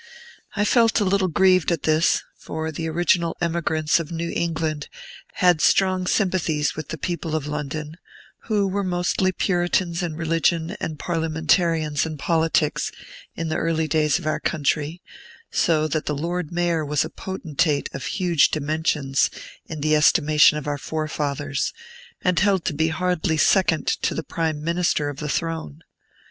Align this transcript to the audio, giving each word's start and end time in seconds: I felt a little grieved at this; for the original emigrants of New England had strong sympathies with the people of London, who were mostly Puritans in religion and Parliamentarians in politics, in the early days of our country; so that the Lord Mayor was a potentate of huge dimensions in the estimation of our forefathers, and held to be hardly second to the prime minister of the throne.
I 0.55 0.65
felt 0.65 0.99
a 0.99 1.05
little 1.05 1.27
grieved 1.27 1.71
at 1.71 1.83
this; 1.83 2.23
for 2.39 2.71
the 2.71 2.87
original 2.89 3.37
emigrants 3.39 3.99
of 3.99 4.11
New 4.11 4.31
England 4.35 4.89
had 5.33 5.61
strong 5.61 6.07
sympathies 6.07 6.75
with 6.75 6.87
the 6.87 6.97
people 6.97 7.35
of 7.35 7.45
London, 7.45 7.97
who 8.45 8.67
were 8.67 8.83
mostly 8.83 9.31
Puritans 9.31 10.01
in 10.01 10.15
religion 10.15 10.75
and 10.81 10.97
Parliamentarians 10.97 12.03
in 12.07 12.17
politics, 12.17 12.91
in 13.35 13.49
the 13.49 13.57
early 13.57 13.87
days 13.87 14.17
of 14.17 14.25
our 14.25 14.39
country; 14.39 15.03
so 15.51 15.87
that 15.89 16.07
the 16.07 16.17
Lord 16.17 16.51
Mayor 16.51 16.83
was 16.83 17.05
a 17.05 17.09
potentate 17.11 17.87
of 17.93 18.05
huge 18.05 18.49
dimensions 18.49 19.29
in 19.67 19.81
the 19.81 19.95
estimation 19.95 20.57
of 20.57 20.65
our 20.65 20.79
forefathers, 20.79 21.73
and 22.23 22.39
held 22.39 22.65
to 22.65 22.73
be 22.73 22.87
hardly 22.87 23.37
second 23.37 23.85
to 24.01 24.15
the 24.15 24.23
prime 24.23 24.63
minister 24.63 25.09
of 25.09 25.17
the 25.17 25.29
throne. 25.29 25.83